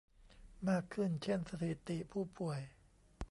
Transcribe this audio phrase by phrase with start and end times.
[0.69, 2.59] มากขึ้นเช่นสถิติผู้ป่วย